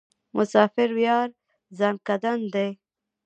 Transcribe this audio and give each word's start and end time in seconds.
مسافر 0.35 0.89
یار 1.05 1.29
ځانکدن 1.77 2.39
دی. 2.53 2.69